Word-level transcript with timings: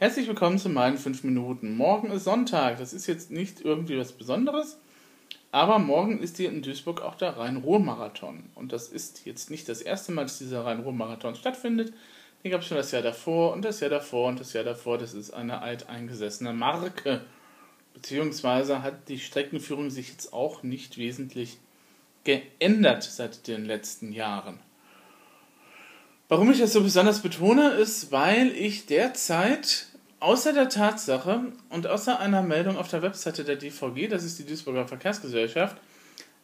Herzlich 0.00 0.28
willkommen 0.28 0.58
zu 0.58 0.68
meinen 0.68 0.96
5 0.96 1.24
Minuten. 1.24 1.76
Morgen 1.76 2.12
ist 2.12 2.22
Sonntag. 2.22 2.78
Das 2.78 2.92
ist 2.92 3.08
jetzt 3.08 3.32
nicht 3.32 3.62
irgendwie 3.62 3.98
was 3.98 4.12
Besonderes, 4.12 4.78
aber 5.50 5.80
morgen 5.80 6.20
ist 6.20 6.36
hier 6.36 6.50
in 6.50 6.62
Duisburg 6.62 7.02
auch 7.02 7.16
der 7.16 7.36
Rhein-Ruhr-Marathon. 7.36 8.48
Und 8.54 8.70
das 8.70 8.90
ist 8.90 9.26
jetzt 9.26 9.50
nicht 9.50 9.68
das 9.68 9.82
erste 9.82 10.12
Mal, 10.12 10.22
dass 10.22 10.38
dieser 10.38 10.64
Rhein-Ruhr-Marathon 10.64 11.34
stattfindet. 11.34 11.92
Den 12.44 12.52
gab 12.52 12.60
es 12.60 12.68
schon 12.68 12.76
das 12.76 12.92
Jahr 12.92 13.02
davor 13.02 13.52
und 13.52 13.64
das 13.64 13.80
Jahr 13.80 13.90
davor 13.90 14.28
und 14.28 14.38
das 14.38 14.52
Jahr 14.52 14.62
davor. 14.62 14.98
Das 14.98 15.14
ist 15.14 15.32
eine 15.32 15.62
alteingesessene 15.62 16.52
Marke. 16.52 17.22
Beziehungsweise 17.92 18.84
hat 18.84 19.08
die 19.08 19.18
Streckenführung 19.18 19.90
sich 19.90 20.10
jetzt 20.10 20.32
auch 20.32 20.62
nicht 20.62 20.96
wesentlich 20.98 21.58
geändert 22.22 23.02
seit 23.02 23.48
den 23.48 23.64
letzten 23.64 24.12
Jahren. 24.12 24.60
Warum 26.30 26.50
ich 26.50 26.58
das 26.58 26.74
so 26.74 26.82
besonders 26.82 27.22
betone, 27.22 27.70
ist, 27.70 28.12
weil 28.12 28.48
ich 28.48 28.84
derzeit 28.84 29.86
außer 30.20 30.52
der 30.52 30.68
Tatsache 30.68 31.40
und 31.70 31.86
außer 31.86 32.20
einer 32.20 32.42
Meldung 32.42 32.76
auf 32.76 32.88
der 32.88 33.00
Webseite 33.00 33.44
der 33.44 33.56
DVG, 33.56 34.08
das 34.08 34.24
ist 34.24 34.38
die 34.38 34.44
Duisburger 34.44 34.86
Verkehrsgesellschaft, 34.86 35.78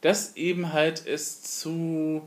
dass 0.00 0.36
eben 0.36 0.72
halt 0.72 1.06
es 1.06 1.42
zu, 1.42 2.26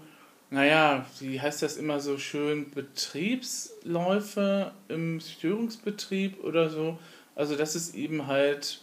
naja, 0.52 1.08
wie 1.20 1.42
heißt 1.42 1.64
das 1.64 1.78
immer 1.78 2.00
so 2.00 2.20
schön, 2.20 2.70
Betriebsläufe 2.70 4.72
im 4.88 5.20
Störungsbetrieb 5.20 6.44
oder 6.44 6.70
so, 6.70 7.00
also 7.34 7.56
dass 7.56 7.74
es 7.74 7.96
eben 7.96 8.28
halt 8.28 8.82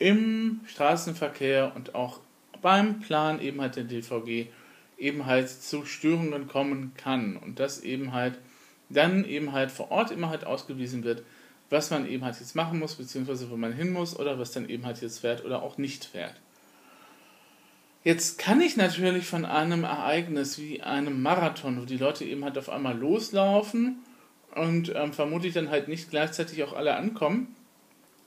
im 0.00 0.60
Straßenverkehr 0.66 1.70
und 1.76 1.94
auch 1.94 2.18
beim 2.62 2.98
Plan 2.98 3.40
eben 3.40 3.60
halt 3.60 3.76
der 3.76 3.84
DVG 3.84 4.48
eben 5.02 5.26
halt 5.26 5.50
zu 5.50 5.84
Störungen 5.84 6.46
kommen 6.46 6.92
kann 6.96 7.36
und 7.36 7.58
dass 7.58 7.80
eben 7.80 8.12
halt 8.12 8.38
dann 8.88 9.24
eben 9.24 9.52
halt 9.52 9.72
vor 9.72 9.90
Ort 9.90 10.10
immer 10.10 10.30
halt 10.30 10.44
ausgewiesen 10.44 11.02
wird, 11.02 11.22
was 11.70 11.90
man 11.90 12.06
eben 12.06 12.24
halt 12.24 12.38
jetzt 12.38 12.54
machen 12.54 12.78
muss, 12.78 12.94
beziehungsweise 12.94 13.50
wo 13.50 13.56
man 13.56 13.72
hin 13.72 13.92
muss 13.92 14.18
oder 14.18 14.38
was 14.38 14.52
dann 14.52 14.68
eben 14.68 14.86
halt 14.86 15.00
jetzt 15.02 15.20
fährt 15.20 15.44
oder 15.44 15.62
auch 15.62 15.76
nicht 15.76 16.04
fährt. 16.04 16.34
Jetzt 18.04 18.38
kann 18.38 18.60
ich 18.60 18.76
natürlich 18.76 19.26
von 19.26 19.44
einem 19.44 19.84
Ereignis 19.84 20.58
wie 20.58 20.82
einem 20.82 21.22
Marathon, 21.22 21.80
wo 21.80 21.84
die 21.84 21.96
Leute 21.96 22.24
eben 22.24 22.44
halt 22.44 22.58
auf 22.58 22.68
einmal 22.68 22.96
loslaufen 22.96 24.00
und 24.54 24.92
ähm, 24.94 25.12
vermutlich 25.12 25.54
dann 25.54 25.70
halt 25.70 25.88
nicht 25.88 26.10
gleichzeitig 26.10 26.62
auch 26.62 26.74
alle 26.74 26.96
ankommen, 26.96 27.56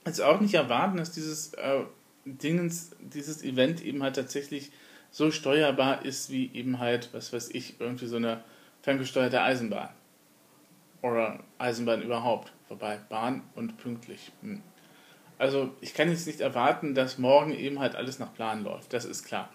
jetzt 0.05 0.21
auch 0.21 0.41
nicht 0.41 0.53
erwarten, 0.53 0.97
dass 0.97 1.11
dieses 1.11 1.53
äh, 1.53 1.81
Dingens, 2.25 2.91
dieses 2.99 3.43
Event 3.43 3.83
eben 3.83 4.01
halt 4.01 4.15
tatsächlich 4.15 4.71
so 5.15 5.31
steuerbar 5.31 6.03
ist 6.03 6.29
wie 6.29 6.51
eben 6.53 6.79
halt, 6.79 7.07
was 7.13 7.31
weiß 7.31 7.51
ich, 7.53 7.79
irgendwie 7.79 8.07
so 8.07 8.17
eine 8.17 8.43
ferngesteuerte 8.81 9.41
Eisenbahn. 9.41 9.87
Oder 11.01 11.39
Eisenbahn 11.57 12.01
überhaupt. 12.01 12.51
Wobei 12.67 12.97
Bahn 12.97 13.41
und 13.55 13.77
pünktlich. 13.77 14.33
Hm. 14.41 14.61
Also 15.37 15.73
ich 15.79 15.93
kann 15.93 16.09
jetzt 16.09 16.27
nicht 16.27 16.41
erwarten, 16.41 16.95
dass 16.95 17.17
morgen 17.17 17.53
eben 17.53 17.79
halt 17.79 17.95
alles 17.95 18.19
nach 18.19 18.33
Plan 18.33 18.65
läuft. 18.65 18.91
Das 18.91 19.05
ist 19.05 19.23
klar. 19.23 19.49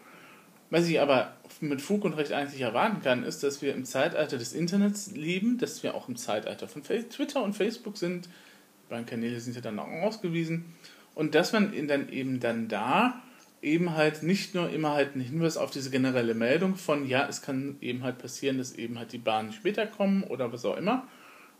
Was 0.70 0.88
ich 0.88 0.98
aber 0.98 1.36
mit 1.60 1.82
Fug 1.82 2.06
und 2.06 2.14
Recht 2.14 2.32
eigentlich 2.32 2.62
erwarten 2.62 3.02
kann, 3.02 3.22
ist, 3.22 3.42
dass 3.42 3.60
wir 3.60 3.74
im 3.74 3.84
Zeitalter 3.84 4.38
des 4.38 4.54
Internets 4.54 5.10
leben, 5.10 5.58
dass 5.58 5.82
wir 5.82 5.94
auch 5.94 6.08
im 6.08 6.16
Zeitalter 6.16 6.68
von 6.68 6.82
Twitter 6.82 7.42
und 7.42 7.52
Facebook 7.52 7.98
sind. 7.98 8.28
Die 8.28 8.88
beiden 8.88 9.04
Kanäle 9.04 9.38
sind 9.38 9.56
ja 9.56 9.60
dann 9.60 9.78
auch 9.78 9.88
ausgewiesen. 9.88 10.74
Und 11.14 11.34
dass 11.34 11.52
man 11.52 11.74
dann 11.86 12.08
eben 12.08 12.40
dann 12.40 12.68
da 12.68 13.20
eben 13.62 13.94
halt 13.94 14.22
nicht 14.22 14.54
nur 14.54 14.70
immer 14.70 14.92
halt 14.92 15.16
ein 15.16 15.20
Hinweis 15.20 15.56
auf 15.56 15.70
diese 15.70 15.90
generelle 15.90 16.34
Meldung 16.34 16.76
von, 16.76 17.06
ja, 17.06 17.26
es 17.28 17.42
kann 17.42 17.76
eben 17.80 18.02
halt 18.02 18.18
passieren, 18.18 18.58
dass 18.58 18.72
eben 18.72 18.98
halt 18.98 19.12
die 19.12 19.18
Bahnen 19.18 19.52
später 19.52 19.86
kommen 19.86 20.24
oder 20.24 20.52
was 20.52 20.64
auch 20.64 20.76
immer 20.76 21.06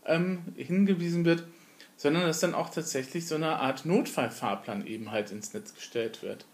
ähm, 0.07 0.43
hingewiesen 0.57 1.25
wird, 1.25 1.45
sondern 1.97 2.23
dass 2.23 2.41
dann 2.41 2.55
auch 2.55 2.71
tatsächlich 2.71 3.27
so 3.27 3.35
eine 3.35 3.57
Art 3.57 3.85
Notfallfahrplan 3.85 4.87
eben 4.87 5.11
halt 5.11 5.31
ins 5.31 5.53
Netz 5.53 5.75
gestellt 5.75 6.23
wird. 6.23 6.47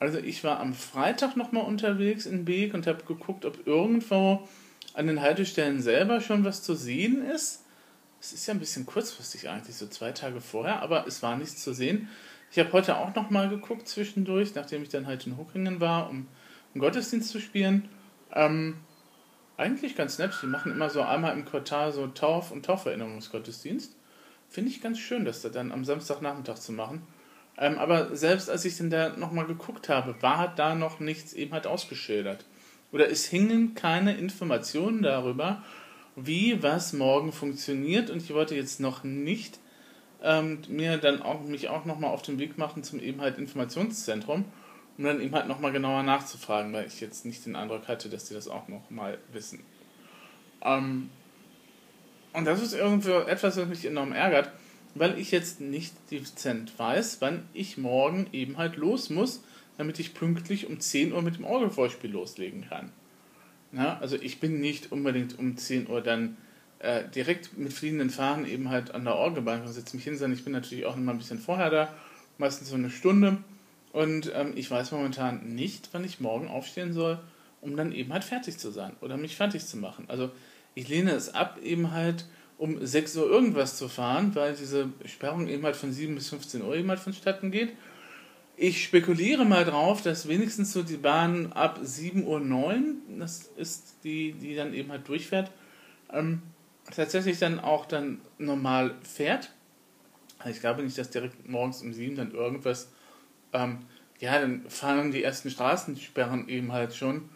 Also 0.00 0.18
ich 0.18 0.42
war 0.42 0.58
am 0.58 0.74
Freitag 0.74 1.36
nochmal 1.36 1.64
unterwegs 1.64 2.26
in 2.26 2.44
Beek 2.44 2.74
und 2.74 2.88
habe 2.88 3.04
geguckt, 3.04 3.44
ob 3.44 3.64
irgendwo 3.68 4.48
an 4.94 5.06
den 5.06 5.20
Haltestellen 5.20 5.80
selber 5.80 6.20
schon 6.20 6.44
was 6.44 6.64
zu 6.64 6.74
sehen 6.74 7.24
ist. 7.24 7.64
Es 8.20 8.32
ist 8.32 8.46
ja 8.46 8.54
ein 8.54 8.60
bisschen 8.60 8.84
kurzfristig 8.84 9.48
eigentlich, 9.48 9.76
so 9.76 9.86
zwei 9.86 10.10
Tage 10.10 10.40
vorher, 10.40 10.82
aber 10.82 11.06
es 11.06 11.22
war 11.22 11.36
nichts 11.36 11.62
zu 11.62 11.72
sehen. 11.72 12.08
Ich 12.52 12.58
habe 12.58 12.70
heute 12.74 12.98
auch 12.98 13.14
noch 13.14 13.30
mal 13.30 13.48
geguckt 13.48 13.88
zwischendurch, 13.88 14.54
nachdem 14.54 14.82
ich 14.82 14.90
dann 14.90 15.06
halt 15.06 15.26
in 15.26 15.38
Huckingen 15.38 15.80
war, 15.80 16.10
um 16.10 16.28
einen 16.74 16.82
Gottesdienst 16.82 17.30
zu 17.30 17.40
spielen. 17.40 17.88
Ähm, 18.34 18.76
eigentlich 19.56 19.96
ganz 19.96 20.18
nett. 20.18 20.32
Die 20.42 20.46
machen 20.46 20.70
immer 20.70 20.90
so 20.90 21.00
einmal 21.00 21.32
im 21.32 21.46
Quartal 21.46 21.92
so 21.92 22.06
Tauf- 22.08 22.50
und 22.50 22.66
Tauferinnerungsgottesdienst. 22.66 23.96
Finde 24.50 24.70
ich 24.70 24.82
ganz 24.82 24.98
schön, 24.98 25.24
das 25.24 25.40
da 25.40 25.48
dann 25.48 25.72
am 25.72 25.86
Samstagnachmittag 25.86 26.56
zu 26.56 26.72
machen. 26.72 27.00
Ähm, 27.56 27.78
aber 27.78 28.14
selbst 28.14 28.50
als 28.50 28.66
ich 28.66 28.76
dann 28.76 28.90
da 28.90 29.16
nochmal 29.16 29.46
geguckt 29.46 29.88
habe, 29.88 30.14
war 30.20 30.54
da 30.54 30.74
noch 30.74 31.00
nichts 31.00 31.32
eben 31.32 31.52
halt 31.52 31.66
ausgeschildert. 31.66 32.44
Oder 32.92 33.10
es 33.10 33.24
hingen 33.24 33.74
keine 33.74 34.14
Informationen 34.18 35.00
darüber, 35.00 35.62
wie 36.16 36.62
was 36.62 36.92
morgen 36.92 37.32
funktioniert. 37.32 38.10
Und 38.10 38.22
ich 38.22 38.34
wollte 38.34 38.54
jetzt 38.54 38.78
noch 38.78 39.04
nicht 39.04 39.58
ähm, 40.22 40.58
mir 40.68 40.98
dann 40.98 41.22
auch 41.22 41.42
mich 41.42 41.68
auch 41.68 41.84
nochmal 41.84 42.10
auf 42.10 42.22
den 42.22 42.38
Weg 42.38 42.58
machen 42.58 42.82
zum 42.82 43.00
eben 43.00 43.20
halt 43.20 43.38
Informationszentrum, 43.38 44.44
um 44.98 45.04
dann 45.04 45.20
eben 45.20 45.34
halt 45.34 45.48
nochmal 45.48 45.72
genauer 45.72 46.02
nachzufragen, 46.02 46.72
weil 46.72 46.86
ich 46.86 47.00
jetzt 47.00 47.24
nicht 47.24 47.44
den 47.46 47.56
Eindruck 47.56 47.88
hatte, 47.88 48.08
dass 48.08 48.26
die 48.26 48.34
das 48.34 48.48
auch 48.48 48.68
nochmal 48.68 49.18
wissen. 49.32 49.60
Ähm, 50.64 51.10
und 52.32 52.44
das 52.44 52.62
ist 52.62 52.72
irgendwie 52.72 53.10
etwas, 53.10 53.56
was 53.56 53.68
mich 53.68 53.84
enorm 53.84 54.12
ärgert, 54.12 54.50
weil 54.94 55.18
ich 55.18 55.30
jetzt 55.30 55.60
nicht 55.60 55.94
dezent 56.10 56.78
weiß, 56.78 57.18
wann 57.20 57.46
ich 57.52 57.78
morgen 57.78 58.26
eben 58.32 58.58
halt 58.58 58.76
los 58.76 59.10
muss, 59.10 59.42
damit 59.78 59.98
ich 59.98 60.14
pünktlich 60.14 60.68
um 60.68 60.80
10 60.80 61.12
Uhr 61.12 61.22
mit 61.22 61.36
dem 61.36 61.44
Orgelvorspiel 61.44 62.10
loslegen 62.10 62.66
kann. 62.68 62.92
Ja, 63.72 63.98
also 64.00 64.16
ich 64.16 64.38
bin 64.38 64.60
nicht 64.60 64.92
unbedingt 64.92 65.38
um 65.38 65.56
10 65.56 65.88
Uhr 65.88 66.02
dann 66.02 66.36
äh, 66.82 67.08
direkt 67.08 67.56
mit 67.56 67.72
fliegenden 67.72 68.10
Fahnen 68.10 68.44
eben 68.44 68.68
halt 68.68 68.92
an 68.92 69.04
der 69.04 69.14
Orgelbank 69.14 69.64
und 69.64 69.72
setze 69.72 69.96
mich 69.96 70.04
hin, 70.04 70.18
sondern 70.18 70.36
ich 70.36 70.44
bin 70.44 70.52
natürlich 70.52 70.84
auch 70.84 70.96
immer 70.96 71.12
ein 71.12 71.18
bisschen 71.18 71.38
vorher 71.38 71.70
da, 71.70 71.94
meistens 72.38 72.70
so 72.70 72.74
eine 72.74 72.90
Stunde. 72.90 73.38
Und 73.92 74.32
ähm, 74.34 74.52
ich 74.56 74.70
weiß 74.70 74.90
momentan 74.90 75.54
nicht, 75.54 75.90
wann 75.92 76.04
ich 76.04 76.18
morgen 76.18 76.48
aufstehen 76.48 76.92
soll, 76.92 77.20
um 77.60 77.76
dann 77.76 77.92
eben 77.92 78.12
halt 78.12 78.24
fertig 78.24 78.58
zu 78.58 78.70
sein 78.70 78.96
oder 79.00 79.16
mich 79.16 79.36
fertig 79.36 79.64
zu 79.64 79.76
machen. 79.76 80.06
Also 80.08 80.30
ich 80.74 80.88
lehne 80.88 81.12
es 81.12 81.34
ab, 81.34 81.58
eben 81.62 81.92
halt 81.92 82.26
um 82.58 82.84
6 82.84 83.16
Uhr 83.16 83.30
irgendwas 83.30 83.76
zu 83.76 83.88
fahren, 83.88 84.34
weil 84.34 84.54
diese 84.54 84.88
Sperrung 85.04 85.48
eben 85.48 85.64
halt 85.64 85.76
von 85.76 85.92
7 85.92 86.14
bis 86.14 86.30
15 86.30 86.62
Uhr 86.62 86.74
eben 86.74 86.88
halt 86.88 87.00
vonstatten 87.00 87.50
geht. 87.50 87.72
Ich 88.56 88.82
spekuliere 88.82 89.44
mal 89.44 89.64
drauf, 89.64 90.02
dass 90.02 90.28
wenigstens 90.28 90.72
so 90.72 90.82
die 90.82 90.96
Bahn 90.96 91.52
ab 91.52 91.80
7.09 91.84 92.24
Uhr, 92.24 92.82
das 93.18 93.50
ist 93.56 93.96
die, 94.04 94.32
die 94.32 94.54
dann 94.54 94.74
eben 94.74 94.90
halt 94.90 95.06
durchfährt, 95.08 95.50
ähm, 96.12 96.42
tatsächlich 96.90 97.38
dann 97.38 97.60
auch 97.60 97.86
dann 97.86 98.20
normal 98.38 98.94
fährt. 99.02 99.52
Also 100.38 100.50
ich 100.50 100.60
glaube 100.60 100.82
nicht, 100.82 100.98
dass 100.98 101.10
direkt 101.10 101.48
morgens 101.48 101.82
um 101.82 101.92
sieben 101.92 102.16
dann 102.16 102.32
irgendwas, 102.32 102.90
ähm, 103.52 103.78
ja, 104.18 104.38
dann 104.40 104.68
fahren 104.68 105.12
die 105.12 105.22
ersten 105.22 105.50
Straßensperren 105.50 106.48
eben 106.48 106.72
halt 106.72 106.94
schon. 106.94 107.28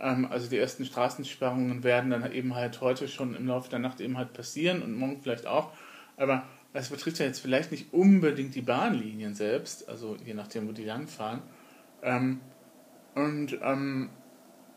Ähm, 0.00 0.26
also 0.30 0.48
die 0.48 0.58
ersten 0.58 0.84
Straßensperrungen 0.84 1.82
werden 1.82 2.10
dann 2.10 2.30
eben 2.32 2.54
halt 2.54 2.80
heute 2.80 3.08
schon 3.08 3.34
im 3.34 3.46
Laufe 3.46 3.70
der 3.70 3.78
Nacht 3.78 4.00
eben 4.00 4.16
halt 4.16 4.32
passieren 4.32 4.82
und 4.82 4.96
morgen 4.96 5.20
vielleicht 5.22 5.46
auch. 5.46 5.72
Aber 6.16 6.44
das 6.72 6.90
betrifft 6.90 7.18
ja 7.18 7.26
jetzt 7.26 7.40
vielleicht 7.40 7.72
nicht 7.72 7.92
unbedingt 7.92 8.54
die 8.54 8.62
Bahnlinien 8.62 9.34
selbst, 9.34 9.88
also 9.88 10.16
je 10.24 10.34
nachdem, 10.34 10.68
wo 10.68 10.72
die 10.72 10.84
langfahren. 10.84 11.42
Ähm, 12.02 12.40
und 13.14 13.58
ähm, 13.62 14.10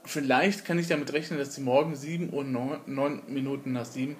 vielleicht 0.04 0.66
kann 0.66 0.80
ich 0.80 0.88
damit 0.88 1.14
rechnen, 1.14 1.40
dass 1.40 1.56
sie 1.56 1.62
morgen 1.62 1.96
7 1.96 2.34
Uhr 2.34 2.44
9, 2.44 2.80
9 2.86 3.22
Minuten 3.28 3.74
nach 3.74 3.86
7 3.86 4.16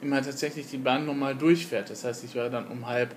immer 0.00 0.22
tatsächlich 0.22 0.66
die 0.66 0.78
Bahn 0.78 1.06
nochmal 1.06 1.36
durchfährt. 1.36 1.90
Das 1.90 2.04
heißt, 2.04 2.24
ich 2.24 2.34
wäre 2.34 2.50
dann 2.50 2.66
um 2.66 2.86
halb 2.86 3.14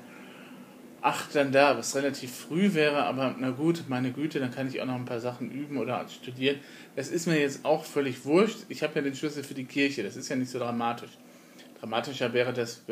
acht 1.01 1.35
dann 1.35 1.51
da, 1.51 1.77
was 1.77 1.95
relativ 1.95 2.33
früh 2.33 2.73
wäre, 2.73 3.03
aber 3.03 3.35
na 3.37 3.51
gut, 3.51 3.83
meine 3.87 4.11
Güte, 4.11 4.39
dann 4.39 4.49
kann 4.49 4.67
ich 4.67 4.81
auch 4.81 4.87
noch 4.87 4.95
ein 4.95 5.05
paar 5.05 5.19
Sachen 5.19 5.51
üben 5.51 5.77
oder 5.77 6.07
studieren. 6.09 6.59
Das 6.95 7.09
ist 7.09 7.27
mir 7.27 7.39
jetzt 7.39 7.63
auch 7.63 7.85
völlig 7.85 8.25
wurscht. 8.25 8.65
Ich 8.69 8.81
habe 8.81 8.95
ja 8.95 9.01
den 9.01 9.13
Schlüssel 9.13 9.43
für 9.43 9.53
die 9.53 9.65
Kirche, 9.65 10.01
das 10.01 10.15
ist 10.15 10.29
ja 10.29 10.35
nicht 10.35 10.49
so 10.49 10.57
dramatisch. 10.57 11.11
Dramatischer 11.79 12.33
wäre 12.33 12.53
das 12.53 12.83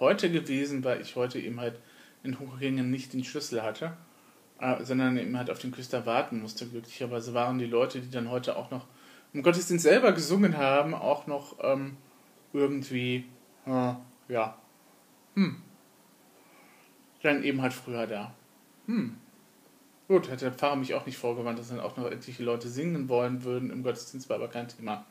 heute 0.00 0.30
gewesen, 0.30 0.82
weil 0.82 1.02
ich 1.02 1.14
heute 1.14 1.38
eben 1.38 1.60
halt 1.60 1.78
in 2.22 2.40
Hochringen 2.40 2.90
nicht 2.90 3.12
den 3.12 3.22
Schlüssel 3.22 3.62
hatte. 3.62 3.92
Äh, 4.60 4.84
sondern 4.84 5.16
eben 5.16 5.36
halt 5.38 5.50
auf 5.50 5.60
den 5.60 5.70
Küster 5.70 6.04
warten 6.04 6.40
musste. 6.40 6.66
Glücklicherweise 6.66 7.32
waren 7.32 7.58
die 7.58 7.66
Leute, 7.66 8.00
die 8.00 8.10
dann 8.10 8.30
heute 8.30 8.56
auch 8.56 8.70
noch 8.70 8.86
im 9.32 9.42
Gottesdienst 9.42 9.84
selber 9.84 10.12
gesungen 10.12 10.56
haben, 10.56 10.94
auch 10.94 11.26
noch 11.26 11.56
ähm, 11.62 11.96
irgendwie, 12.52 13.26
äh, 13.66 13.92
ja, 14.28 14.58
hm, 15.34 15.62
dann 17.22 17.44
eben 17.44 17.62
halt 17.62 17.72
früher 17.72 18.06
da. 18.06 18.34
Hm. 18.86 19.16
Gut, 20.08 20.30
hätte 20.30 20.46
der 20.46 20.54
Pfarrer 20.54 20.76
mich 20.76 20.94
auch 20.94 21.04
nicht 21.04 21.18
vorgewandt, 21.18 21.58
dass 21.58 21.68
dann 21.68 21.80
auch 21.80 21.96
noch 21.96 22.10
etliche 22.10 22.42
Leute 22.42 22.68
singen 22.68 23.08
wollen 23.08 23.44
würden 23.44 23.70
im 23.70 23.82
Gottesdienst, 23.82 24.28
war 24.28 24.36
aber 24.36 24.48
kein 24.48 24.66
Thema. 24.66 25.04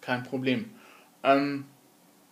Kein 0.00 0.22
Problem. 0.22 0.70
Ähm, 1.24 1.64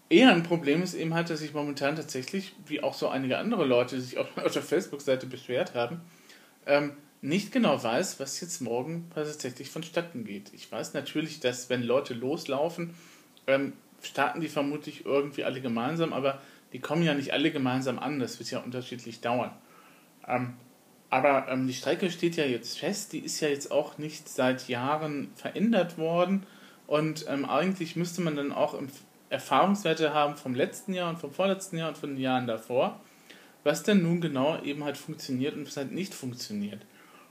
eher 0.08 0.32
ein 0.32 0.44
Problem 0.44 0.82
ist 0.82 0.94
eben 0.94 1.14
halt, 1.14 1.28
dass 1.30 1.42
ich 1.42 1.52
momentan 1.52 1.96
tatsächlich, 1.96 2.54
wie 2.66 2.82
auch 2.82 2.94
so 2.94 3.08
einige 3.08 3.38
andere 3.38 3.66
Leute, 3.66 3.96
die 3.96 4.02
sich 4.02 4.18
auf 4.18 4.52
der 4.52 4.62
Facebook-Seite 4.62 5.26
beschwert 5.26 5.74
haben, 5.74 6.00
ähm, 6.66 6.92
nicht 7.20 7.52
genau 7.52 7.82
weiß, 7.82 8.20
was 8.20 8.40
jetzt 8.40 8.60
morgen 8.60 9.10
tatsächlich 9.14 9.70
vonstatten 9.70 10.24
geht. 10.24 10.52
Ich 10.52 10.70
weiß 10.70 10.94
natürlich, 10.94 11.40
dass 11.40 11.70
wenn 11.70 11.82
Leute 11.82 12.14
loslaufen, 12.14 12.94
ähm, 13.46 13.72
starten 14.02 14.40
die 14.40 14.48
vermutlich 14.48 15.06
irgendwie 15.06 15.44
alle 15.44 15.60
gemeinsam, 15.60 16.12
aber 16.12 16.40
die 16.72 16.80
kommen 16.80 17.02
ja 17.02 17.14
nicht 17.14 17.32
alle 17.32 17.50
gemeinsam 17.50 17.98
an, 17.98 18.18
das 18.18 18.38
wird 18.38 18.50
ja 18.50 18.60
unterschiedlich 18.60 19.20
dauern. 19.20 19.52
Ähm, 20.26 20.54
aber 21.08 21.48
ähm, 21.48 21.66
die 21.66 21.74
Strecke 21.74 22.10
steht 22.10 22.36
ja 22.36 22.44
jetzt 22.44 22.78
fest, 22.78 23.12
die 23.12 23.20
ist 23.20 23.40
ja 23.40 23.48
jetzt 23.48 23.70
auch 23.70 23.98
nicht 23.98 24.28
seit 24.28 24.68
Jahren 24.68 25.30
verändert 25.36 25.98
worden 25.98 26.44
und 26.86 27.26
ähm, 27.28 27.44
eigentlich 27.44 27.96
müsste 27.96 28.20
man 28.22 28.36
dann 28.36 28.52
auch 28.52 28.80
Erfahrungswerte 29.30 30.14
haben 30.14 30.36
vom 30.36 30.54
letzten 30.54 30.94
Jahr 30.94 31.10
und 31.10 31.18
vom 31.18 31.32
vorletzten 31.32 31.78
Jahr 31.78 31.88
und 31.88 31.98
von 31.98 32.10
den 32.10 32.20
Jahren 32.20 32.46
davor, 32.46 33.00
was 33.66 33.82
denn 33.82 34.00
nun 34.00 34.20
genau 34.20 34.62
eben 34.62 34.84
halt 34.84 34.96
funktioniert 34.96 35.56
und 35.56 35.66
was 35.66 35.76
halt 35.76 35.90
nicht 35.90 36.14
funktioniert. 36.14 36.86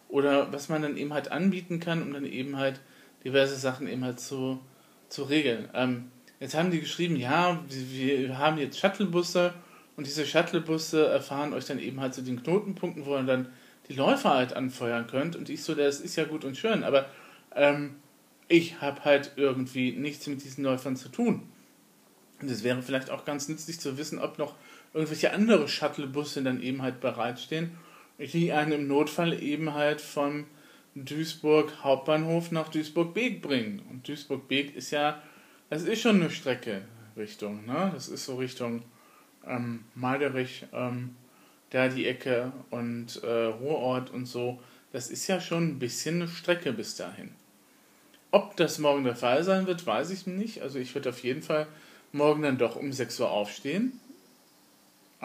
Oder 0.10 0.52
was 0.52 0.68
man 0.68 0.82
dann 0.82 0.98
eben 0.98 1.14
halt 1.14 1.32
anbieten 1.32 1.80
kann, 1.80 2.04
um 2.04 2.12
dann 2.14 2.26
eben 2.26 2.58
halt 2.58 2.82
diverse 3.24 3.56
Sachen 3.56 3.88
eben 3.88 4.04
halt 4.04 4.20
zu, 4.20 4.60
zu 5.08 5.24
regeln. 5.24 5.70
Ähm, 5.74 6.12
jetzt 6.42 6.54
haben 6.54 6.72
die 6.72 6.82
geschrieben, 6.82 7.16
ja, 7.16 7.64
wir 7.70 8.38
haben 8.38 8.58
jetzt 8.58 8.78
Shuttlebusse 8.78 9.54
und 9.96 10.08
diese 10.08 10.26
Shuttlebusse 10.26 11.08
erfahren 11.08 11.54
euch 11.54 11.66
dann 11.66 11.80
eben 11.80 12.02
halt 12.02 12.14
zu 12.14 12.22
den 12.22 12.44
Knotenpunkten, 12.44 13.06
wo 13.06 13.16
ihr 13.16 13.24
dann 13.24 13.48
die 13.88 13.94
Läufer 13.94 14.32
halt 14.32 14.54
anfeuern 14.54 15.08
könnt. 15.08 15.38
Und 15.38 15.50
ich 15.50 15.64
so, 15.64 15.74
das 15.74 16.02
ist 16.02 16.18
ja 16.18 16.26
gut 16.26 16.44
und 16.44 16.58
schön, 16.58 16.84
aber 16.84 17.06
ähm, 17.56 17.96
ich 18.50 18.82
habe 18.82 19.06
halt 19.06 19.32
irgendwie 19.38 19.94
nichts 19.94 20.28
mit 20.28 20.44
diesen 20.44 20.66
Läufern 20.66 20.98
zu 20.98 21.08
tun. 21.08 21.44
Und 22.42 22.52
es 22.52 22.64
wäre 22.64 22.82
vielleicht 22.82 23.10
auch 23.10 23.24
ganz 23.24 23.48
nützlich 23.48 23.80
zu 23.80 23.98
wissen, 23.98 24.20
ob 24.20 24.38
noch 24.38 24.56
irgendwelche 24.96 25.34
andere 25.34 25.68
Shuttlebusse 25.68 26.42
dann 26.42 26.64
eben 26.64 26.82
halt 26.82 27.02
bereitstehen, 27.02 27.72
die 28.18 28.54
einen 28.54 28.72
im 28.72 28.88
Notfall 28.88 29.44
eben 29.44 29.74
halt 29.74 30.00
von 30.00 30.46
Duisburg 30.96 31.84
Hauptbahnhof 31.84 32.52
nach 32.52 32.70
Duisburg-Beek 32.70 33.42
bringen. 33.42 33.82
Und 33.90 34.08
Duisburg-Beek 34.08 34.74
ist 34.76 34.92
ja, 34.92 35.22
das 35.70 35.84
ist 35.84 36.02
schon 36.02 36.22
eine 36.22 36.30
Strecke 36.30 36.84
Richtung, 37.18 37.66
ne? 37.66 37.92
Das 37.94 38.08
ist 38.08 38.26
so 38.26 38.38
Richtung 38.38 38.84
ähm, 39.46 39.84
Malderich, 39.96 40.66
ähm, 40.72 41.16
da 41.72 41.90
die 41.90 42.08
Ecke 42.08 42.54
und 42.70 43.22
äh, 43.22 43.28
Ruhrort 43.28 44.12
und 44.12 44.26
so. 44.26 44.62
Das 44.94 45.10
ist 45.10 45.28
ja 45.28 45.42
schon 45.42 45.68
ein 45.68 45.80
bisschen 45.80 46.22
eine 46.22 46.30
Strecke 46.30 46.72
bis 46.72 46.96
dahin. 46.96 47.32
Ob 48.32 48.56
das 48.56 48.80
morgen 48.80 49.04
der 49.04 49.18
Fall 49.18 49.44
sein 49.44 49.68
wird, 49.68 49.86
weiß 49.86 50.10
ich 50.12 50.26
nicht. 50.26 50.62
Also 50.62 50.80
ich 50.80 50.96
werde 50.96 51.10
auf 51.10 51.20
jeden 51.20 51.42
Fall 51.42 51.68
morgen 52.14 52.44
dann 52.44 52.58
doch 52.58 52.78
um 52.78 52.94
6 52.94 53.20
Uhr 53.20 53.30
aufstehen, 53.30 54.00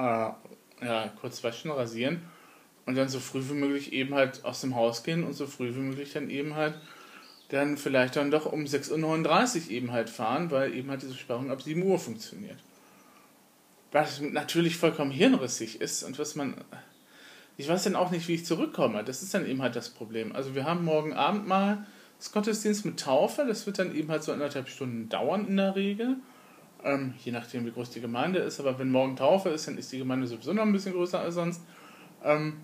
äh, 0.01 0.87
ja, 0.87 1.13
kurz 1.21 1.45
waschen, 1.45 1.71
rasieren 1.71 2.23
und 2.87 2.97
dann 2.97 3.09
so 3.09 3.21
früh 3.21 3.43
wie 3.49 3.55
möglich 3.55 3.93
eben 3.93 4.15
halt 4.15 4.45
aus 4.45 4.61
dem 4.61 4.75
Haus 4.75 5.03
gehen 5.03 5.25
und 5.25 5.35
so 5.35 5.47
früh 5.47 5.75
wie 5.75 5.81
möglich 5.81 6.13
dann 6.13 6.31
eben 6.31 6.55
halt 6.55 6.75
dann 7.51 7.77
vielleicht 7.77 8.17
dann 8.17 8.31
doch 8.31 8.47
um 8.47 8.65
6.39 8.65 9.65
Uhr 9.67 9.71
eben 9.71 9.93
halt 9.93 10.09
fahren, 10.09 10.51
weil 10.51 10.73
eben 10.75 10.89
halt 10.91 11.03
diese 11.03 11.15
Sperrung 11.15 11.51
ab 11.51 11.63
7 11.63 11.83
Uhr 11.83 11.99
funktioniert. 11.99 12.59
Was 13.93 14.21
natürlich 14.21 14.77
vollkommen 14.77 15.11
hirnrissig 15.11 15.81
ist 15.81 16.05
und 16.05 16.19
was 16.19 16.37
man. 16.37 16.55
Ich 17.57 17.69
weiß 17.69 17.85
dann 17.85 17.97
auch 17.97 18.11
nicht, 18.11 18.29
wie 18.29 18.35
ich 18.35 18.47
zurückkomme. 18.47 19.05
Das 19.05 19.23
ist 19.23 19.35
dann 19.35 19.47
eben 19.47 19.61
halt 19.61 19.77
das 19.77 19.91
Problem. 19.91 20.35
Also 20.35 20.55
wir 20.55 20.65
haben 20.65 20.85
morgen 20.85 21.13
Abend 21.13 21.47
mal 21.47 21.87
das 22.19 22.33
Gottesdienst 22.33 22.87
mit 22.87 23.01
Taufe. 23.01 23.45
Das 23.47 23.67
wird 23.67 23.79
dann 23.79 23.95
eben 23.95 24.11
halt 24.11 24.23
so 24.23 24.33
anderthalb 24.33 24.69
Stunden 24.69 25.09
dauern 25.09 25.47
in 25.47 25.57
der 25.57 25.75
Regel. 25.75 26.17
Ähm, 26.85 27.15
je 27.23 27.33
nachdem, 27.33 27.67
wie 27.67 27.73
groß 27.73 27.91
die 27.91 28.01
Gemeinde 28.01 28.39
ist. 28.41 28.61
Aber 28.61 28.79
wenn 28.79 28.91
morgen 28.91 29.17
Taufe 29.17 29.51
ist, 29.51 29.69
dann 29.69 29.77
ist 29.77 29.93
die 29.93 29.99
Gemeinde 29.99 30.27
sowieso 30.27 30.53
noch 30.53 30.63
ein 30.63 30.73
bisschen 30.73 30.95
größer 30.95 31.21
als 31.21 31.35
sonst. 31.35 31.63
Ähm, 32.25 32.59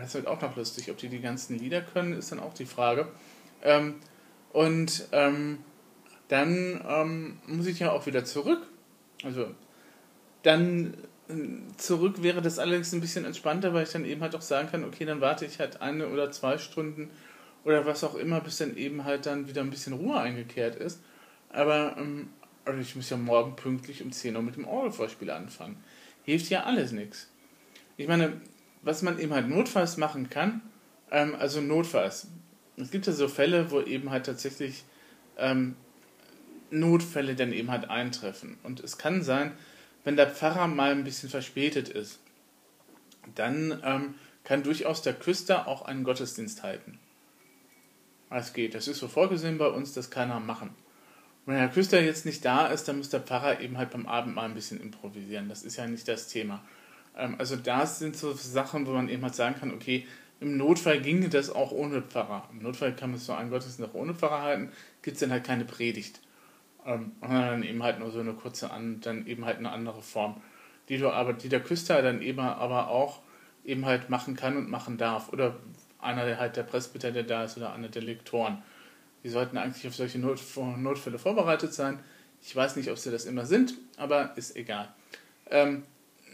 das 0.00 0.14
wird 0.14 0.26
auch 0.26 0.40
noch 0.40 0.56
lustig. 0.56 0.90
Ob 0.90 0.96
die 0.98 1.08
die 1.08 1.20
ganzen 1.20 1.58
Lieder 1.58 1.80
können, 1.82 2.12
ist 2.12 2.32
dann 2.32 2.40
auch 2.40 2.54
die 2.54 2.66
Frage. 2.66 3.08
Ähm, 3.62 3.96
und 4.52 5.08
ähm, 5.12 5.58
dann 6.28 6.80
ähm, 6.88 7.38
muss 7.46 7.66
ich 7.66 7.78
ja 7.78 7.92
auch 7.92 8.06
wieder 8.06 8.24
zurück. 8.24 8.62
Also 9.24 9.48
dann 10.42 10.94
äh, 11.28 11.34
zurück 11.76 12.22
wäre 12.22 12.42
das 12.42 12.58
allerdings 12.58 12.92
ein 12.92 13.00
bisschen 13.00 13.24
entspannter, 13.24 13.74
weil 13.74 13.84
ich 13.84 13.92
dann 13.92 14.04
eben 14.04 14.20
halt 14.20 14.34
auch 14.34 14.42
sagen 14.42 14.68
kann, 14.70 14.84
okay, 14.84 15.04
dann 15.04 15.20
warte 15.20 15.44
ich 15.44 15.58
halt 15.58 15.82
eine 15.82 16.08
oder 16.08 16.30
zwei 16.30 16.58
Stunden 16.58 17.10
oder 17.64 17.84
was 17.86 18.04
auch 18.04 18.14
immer, 18.14 18.40
bis 18.40 18.58
dann 18.58 18.76
eben 18.76 19.04
halt 19.04 19.26
dann 19.26 19.48
wieder 19.48 19.62
ein 19.62 19.70
bisschen 19.70 19.94
Ruhe 19.94 20.18
eingekehrt 20.18 20.76
ist. 20.76 21.02
Aber 21.50 21.96
ähm, 21.98 22.28
also 22.68 22.80
ich 22.80 22.94
muss 22.94 23.08
ja 23.08 23.16
morgen 23.16 23.56
pünktlich 23.56 24.02
um 24.02 24.12
10 24.12 24.36
Uhr 24.36 24.42
mit 24.42 24.56
dem 24.56 24.68
Orgelvorspiel 24.68 25.30
anfangen. 25.30 25.82
Hilft 26.24 26.50
ja 26.50 26.64
alles 26.64 26.92
nichts. 26.92 27.30
Ich 27.96 28.06
meine, 28.06 28.40
was 28.82 29.00
man 29.02 29.18
eben 29.18 29.32
halt 29.32 29.48
notfalls 29.48 29.96
machen 29.96 30.28
kann, 30.28 30.60
ähm, 31.10 31.34
also 31.38 31.62
notfalls. 31.62 32.28
Es 32.76 32.90
gibt 32.90 33.06
ja 33.06 33.12
so 33.14 33.26
Fälle, 33.26 33.70
wo 33.70 33.80
eben 33.80 34.10
halt 34.10 34.26
tatsächlich 34.26 34.84
ähm, 35.38 35.76
Notfälle 36.70 37.34
dann 37.34 37.52
eben 37.52 37.70
halt 37.70 37.88
eintreffen. 37.88 38.58
Und 38.62 38.80
es 38.80 38.98
kann 38.98 39.22
sein, 39.22 39.52
wenn 40.04 40.16
der 40.16 40.30
Pfarrer 40.30 40.68
mal 40.68 40.92
ein 40.92 41.04
bisschen 41.04 41.30
verspätet 41.30 41.88
ist, 41.88 42.20
dann 43.34 43.80
ähm, 43.82 44.14
kann 44.44 44.62
durchaus 44.62 45.00
der 45.00 45.14
Küster 45.14 45.66
auch 45.66 45.82
einen 45.82 46.04
Gottesdienst 46.04 46.62
halten. 46.62 46.98
Das 48.28 48.52
geht. 48.52 48.74
Das 48.74 48.88
ist 48.88 48.98
so 48.98 49.08
vorgesehen 49.08 49.56
bei 49.56 49.68
uns, 49.68 49.94
das 49.94 50.10
kann 50.10 50.30
er 50.30 50.40
machen. 50.40 50.74
Wenn 51.48 51.56
der 51.56 51.70
Küster 51.70 51.98
jetzt 52.02 52.26
nicht 52.26 52.44
da 52.44 52.66
ist, 52.66 52.88
dann 52.88 52.98
muss 52.98 53.08
der 53.08 53.20
Pfarrer 53.20 53.62
eben 53.62 53.78
halt 53.78 53.88
beim 53.88 54.04
Abend 54.04 54.34
mal 54.34 54.44
ein 54.44 54.52
bisschen 54.52 54.82
improvisieren. 54.82 55.48
Das 55.48 55.62
ist 55.62 55.78
ja 55.78 55.86
nicht 55.86 56.06
das 56.06 56.28
Thema. 56.28 56.62
Ähm, 57.16 57.36
also 57.38 57.56
das 57.56 57.98
sind 57.98 58.18
so 58.18 58.34
Sachen, 58.34 58.86
wo 58.86 58.90
man 58.90 59.08
eben 59.08 59.22
halt 59.22 59.34
sagen 59.34 59.56
kann, 59.58 59.72
okay, 59.72 60.06
im 60.40 60.58
Notfall 60.58 61.00
ginge 61.00 61.30
das 61.30 61.48
auch 61.48 61.72
ohne 61.72 62.02
Pfarrer. 62.02 62.46
Im 62.52 62.62
Notfall 62.62 62.94
kann 62.94 63.12
man 63.12 63.18
so 63.18 63.32
einen 63.32 63.48
Gottesdienst 63.48 63.90
auch 63.90 63.94
ohne 63.94 64.12
Pfarrer 64.12 64.42
halten, 64.42 64.72
gibt 65.00 65.14
es 65.14 65.20
dann 65.20 65.30
halt 65.30 65.44
keine 65.44 65.64
Predigt. 65.64 66.20
Ähm, 66.84 67.12
und 67.22 67.30
dann 67.30 67.62
eben 67.62 67.82
halt 67.82 67.98
nur 67.98 68.10
so 68.10 68.20
eine 68.20 68.34
kurze, 68.34 68.70
an, 68.70 69.00
dann 69.00 69.26
eben 69.26 69.46
halt 69.46 69.56
eine 69.56 69.70
andere 69.70 70.02
Form, 70.02 70.42
die 70.90 70.98
du 70.98 71.08
aber, 71.08 71.32
die 71.32 71.48
der 71.48 71.60
Küster 71.60 72.02
dann 72.02 72.20
eben 72.20 72.40
aber 72.40 72.88
auch 72.88 73.20
eben 73.64 73.86
halt 73.86 74.10
machen 74.10 74.36
kann 74.36 74.58
und 74.58 74.68
machen 74.68 74.98
darf. 74.98 75.32
Oder 75.32 75.56
einer 75.98 76.36
halt 76.36 76.56
der 76.56 76.64
Presbyter, 76.64 77.10
der 77.10 77.22
da 77.22 77.44
ist, 77.44 77.56
oder 77.56 77.72
einer 77.72 77.88
der 77.88 78.02
Lektoren. 78.02 78.62
Die 79.24 79.28
sollten 79.28 79.56
eigentlich 79.56 79.86
auf 79.86 79.94
solche 79.94 80.18
Not 80.18 80.40
Notfälle 80.56 81.18
vorbereitet 81.18 81.74
sein. 81.74 81.98
Ich 82.42 82.54
weiß 82.54 82.76
nicht, 82.76 82.90
ob 82.90 82.98
sie 82.98 83.10
das 83.10 83.24
immer 83.24 83.46
sind, 83.46 83.74
aber 83.96 84.36
ist 84.36 84.56
egal. 84.56 84.94
Ähm, 85.50 85.82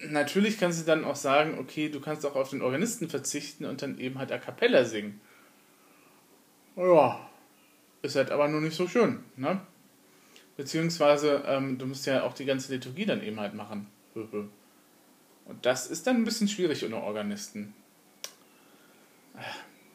natürlich 0.09 0.59
kannst 0.59 0.81
du 0.81 0.85
dann 0.85 1.05
auch 1.05 1.17
sagen, 1.17 1.59
okay, 1.59 1.89
du 1.89 2.01
kannst 2.01 2.27
auch 2.27 2.37
auf 2.37 2.51
den 2.51 2.63
Organisten 2.63 3.09
verzichten 3.09 3.65
und 3.65 3.83
dann 3.83 3.99
eben 3.99 4.19
halt 4.19 4.33
a 4.33 4.39
cappella 4.39 4.85
singen. 4.85 5.21
Ja, 6.77 7.29
ist 8.03 8.17
halt 8.17 8.31
aber 8.31 8.49
nur 8.49 8.61
nicht 8.61 8.77
so 8.77 8.89
schön, 8.89 9.21
ne? 9.37 9.61
Beziehungsweise, 10.57 11.43
ähm, 11.47 11.79
du 11.79 11.87
musst 11.87 12.07
ja 12.07 12.23
auch 12.23 12.35
die 12.35 12.45
ganze 12.45 12.73
Liturgie 12.73 13.07
dann 13.07 13.23
eben 13.23 13.41
halt 13.41 13.55
machen. 13.55 13.89
Und 14.15 15.67
das 15.67 15.87
ist 15.87 16.07
dann 16.07 16.17
ein 16.17 16.25
bisschen 16.25 16.49
schwierig 16.49 16.85
ohne 16.85 16.97
Organisten. 16.97 17.75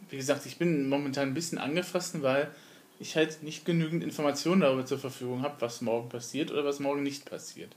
Wie 0.09 0.17
gesagt, 0.17 0.45
ich 0.45 0.57
bin 0.57 0.89
momentan 0.89 1.29
ein 1.29 1.33
bisschen 1.33 1.57
angefressen, 1.57 2.23
weil 2.23 2.51
ich 2.99 3.15
halt 3.15 3.43
nicht 3.43 3.65
genügend 3.65 4.03
Informationen 4.03 4.61
darüber 4.61 4.85
zur 4.85 4.99
Verfügung 4.99 5.41
habe, 5.41 5.61
was 5.61 5.81
morgen 5.81 6.09
passiert 6.09 6.51
oder 6.51 6.65
was 6.65 6.79
morgen 6.79 7.03
nicht 7.03 7.25
passiert. 7.25 7.75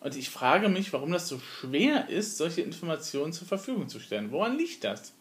Und 0.00 0.16
ich 0.16 0.30
frage 0.30 0.68
mich, 0.68 0.92
warum 0.92 1.12
das 1.12 1.28
so 1.28 1.38
schwer 1.38 2.08
ist, 2.08 2.38
solche 2.38 2.62
Informationen 2.62 3.32
zur 3.32 3.46
Verfügung 3.46 3.88
zu 3.88 4.00
stellen. 4.00 4.32
Woran 4.32 4.56
liegt 4.56 4.82
das? 4.84 5.12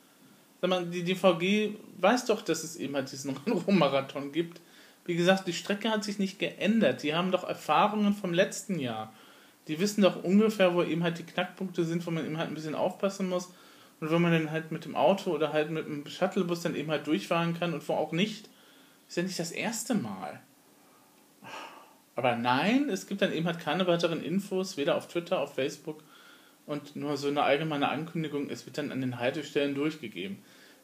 Sag 0.62 0.70
mal, 0.70 0.86
die 0.86 1.04
DVG 1.04 1.76
weiß 2.00 2.26
doch, 2.26 2.42
dass 2.42 2.64
es 2.64 2.78
eben 2.78 2.96
halt 2.96 3.12
diesen 3.12 3.36
Rom-Marathon 3.48 4.32
gibt. 4.32 4.62
Wie 5.06 5.16
gesagt, 5.16 5.48
die 5.48 5.54
Strecke 5.54 5.90
hat 5.90 6.04
sich 6.04 6.18
nicht 6.18 6.40
geändert. 6.40 7.04
Die 7.04 7.14
haben 7.14 7.32
doch 7.32 7.48
Erfahrungen 7.48 8.14
vom 8.14 8.34
letzten 8.34 8.80
Jahr. 8.80 9.14
Die 9.68 9.80
wissen 9.80 10.02
doch 10.02 10.24
ungefähr, 10.24 10.74
wo 10.74 10.82
eben 10.82 11.04
halt 11.04 11.20
die 11.20 11.24
Knackpunkte 11.24 11.84
sind, 11.84 12.06
wo 12.06 12.12
man 12.12 12.26
eben 12.26 12.38
halt 12.38 12.50
ein 12.50 12.56
bisschen 12.56 12.76
aufpassen 12.76 13.30
muss. 13.30 13.52
Und 14.00 14.12
wo 14.12 14.18
man 14.18 14.32
dann 14.32 14.52
halt 14.52 14.72
mit 14.72 14.86
dem 14.86 14.96
Auto 14.96 15.32
oder 15.32 15.52
halt 15.52 15.72
mit 15.72 15.86
dem 15.86 16.08
Shuttlebus 16.08 16.62
dann 16.62 16.76
eben 16.76 16.90
halt 16.90 17.06
durchfahren 17.06 17.58
kann 17.60 17.74
und 17.74 17.88
wo 17.88 17.94
auch 17.94 18.14
nicht. 18.14 18.50
Ist 19.10 19.18
ja 19.18 19.24
nicht 19.24 19.40
das 19.40 19.52
erste 19.52 19.96
Mal. 19.96 20.40
Aber 22.16 22.36
nein, 22.36 22.90
es 22.90 23.08
gibt 23.08 23.24
dann 23.24 23.34
eben 23.34 23.48
halt 23.48 23.60
keine 23.60 23.88
weiteren 23.88 24.22
Infos, 24.22 24.78
weder 24.78 24.96
auf 24.96 25.08
Twitter, 25.08 25.40
auf 25.40 25.56
Facebook 25.56 26.04
und 26.68 26.96
nur 26.96 27.18
so 27.18 27.28
eine 27.28 27.42
allgemeine 27.42 27.90
Ankündigung, 27.90 28.52
es 28.52 28.68
wird 28.68 28.78
dann 28.78 28.92
an 28.92 29.02
den 29.02 29.18
Haltestellen 29.18 29.74
durchgegeben. 29.74 30.38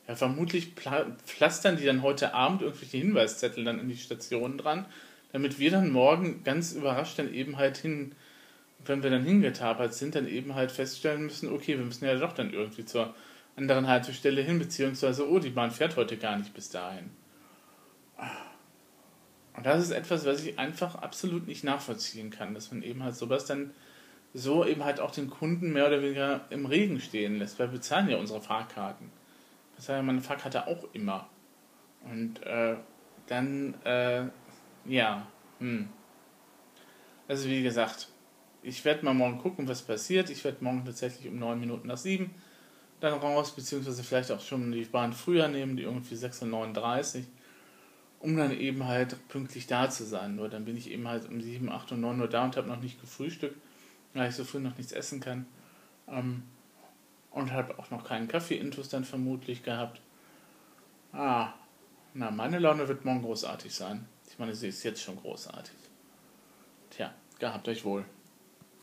Ja, 0.08 0.16
vermutlich 0.16 0.74
pflastern 1.26 1.78
die 1.78 1.86
dann 1.86 2.02
heute 2.02 2.34
Abend 2.34 2.64
irgendwelche 2.64 2.98
Hinweiszettel 2.98 3.64
dann 3.64 3.80
an 3.80 3.90
die 3.90 3.98
Stationen 3.98 4.58
dran, 4.58 4.88
damit 5.32 5.60
wir 5.60 5.70
dann 5.70 5.92
morgen 5.92 6.44
ganz 6.44 6.74
überrascht 6.74 7.20
dann 7.20 7.32
eben 7.32 7.58
halt 7.58 7.78
hin, 7.78 8.14
wenn 8.86 9.04
wir 9.04 9.12
dann 9.12 9.24
hingetapert 9.24 9.94
sind, 9.94 10.16
dann 10.16 10.28
eben 10.28 10.56
halt 10.56 10.72
feststellen 10.72 11.24
müssen, 11.26 11.54
okay, 11.54 11.78
wir 11.78 11.86
müssen 11.86 12.06
ja 12.06 12.16
doch 12.16 12.34
dann 12.34 12.52
irgendwie 12.52 12.86
zur 12.86 13.14
anderen 13.56 13.88
Haltestelle 13.88 14.42
hin, 14.42 14.58
beziehungsweise, 14.58 15.30
oh, 15.30 15.38
die 15.38 15.52
Bahn 15.52 15.70
fährt 15.70 15.96
heute 15.96 16.18
gar 16.18 16.38
nicht 16.38 16.56
bis 16.56 16.70
dahin. 16.70 17.12
Und 18.18 19.66
das 19.66 19.84
ist 19.84 19.92
etwas, 19.92 20.26
was 20.26 20.44
ich 20.44 20.60
einfach 20.60 20.96
absolut 20.96 21.48
nicht 21.48 21.64
nachvollziehen 21.64 22.30
kann, 22.30 22.54
dass 22.54 22.72
man 22.72 22.84
eben 22.84 23.04
halt 23.04 23.16
sowas 23.16 23.46
dann 23.46 23.72
so 24.34 24.66
eben 24.66 24.84
halt 24.84 25.00
auch 25.00 25.12
den 25.12 25.30
Kunden 25.30 25.72
mehr 25.72 25.88
oder 25.88 26.02
weniger 26.02 26.42
im 26.50 26.66
Regen 26.66 27.00
stehen 27.00 27.40
lässt, 27.40 27.58
weil 27.58 27.70
wir 27.70 27.78
bezahlen 27.78 28.10
ja 28.10 28.18
unsere 28.18 28.42
Fahrkarten. 28.42 29.10
Das 29.76 29.88
heißt 29.88 29.98
ja 29.98 30.02
meine 30.02 30.22
Fahrkarte 30.22 30.68
auch 30.68 30.86
immer. 30.94 31.30
Und 32.04 32.44
äh, 32.44 32.76
dann, 33.28 33.76
äh, 33.86 34.26
ja, 34.86 35.26
hm. 35.60 35.90
Also 37.28 37.48
wie 37.48 37.64
gesagt, 37.64 38.10
ich 38.62 38.84
werde 38.84 39.06
mal 39.06 39.14
morgen 39.14 39.40
gucken, 39.40 39.68
was 39.68 39.82
passiert. 39.82 40.30
Ich 40.30 40.44
werde 40.44 40.64
morgen 40.64 40.84
tatsächlich 40.86 41.28
um 41.28 41.40
9 41.40 41.60
Minuten 41.60 41.88
nach 41.88 41.98
7 41.98 42.30
dann 43.00 43.14
raus, 43.14 43.56
beziehungsweise 43.56 44.04
vielleicht 44.04 44.32
auch 44.32 44.42
schon 44.42 44.72
die 44.72 44.86
Bahn 44.86 45.14
früher 45.14 45.48
nehmen, 45.48 45.78
die 45.78 45.84
irgendwie 45.84 46.16
6.39 46.16 47.18
Uhr, 47.18 47.24
um 48.26 48.36
dann 48.36 48.60
eben 48.60 48.86
halt 48.86 49.16
pünktlich 49.28 49.68
da 49.68 49.88
zu 49.88 50.04
sein. 50.04 50.36
Nur 50.36 50.50
dann 50.50 50.66
bin 50.66 50.76
ich 50.76 50.90
eben 50.90 51.08
halt 51.08 51.30
um 51.30 51.40
7, 51.42 51.72
8 51.72 51.92
und 51.92 52.02
9 52.02 52.20
Uhr 52.20 52.28
da 52.28 52.44
und 52.44 52.58
habe 52.58 52.68
noch 52.68 52.82
nicht 52.82 53.00
gefrühstückt, 53.00 53.56
weil 54.16 54.30
ich 54.30 54.36
so 54.36 54.44
früh 54.44 54.60
noch 54.60 54.76
nichts 54.78 54.92
essen 54.92 55.20
kann. 55.20 55.46
Ähm, 56.08 56.42
und 57.30 57.54
habe 57.54 57.78
auch 57.78 57.92
noch 57.92 58.04
keinen 58.04 58.28
Kaffee-Intus 58.28 58.90
dann 58.90 59.06
vermutlich 59.06 59.62
gehabt. 59.62 60.02
Ah, 61.14 61.54
na, 62.16 62.32
meine 62.32 62.58
Laune 62.58 62.88
wird 62.88 63.06
morgen 63.06 63.22
großartig 63.22 63.72
sein. 63.72 64.08
Ich 64.28 64.40
meine, 64.40 64.56
sie 64.56 64.70
ist 64.70 64.84
jetzt 64.84 65.04
schon 65.04 65.18
großartig. 65.18 65.76
Tja, 66.90 67.14
gehabt 67.38 67.68
euch 67.68 67.86
wohl. 67.86 68.06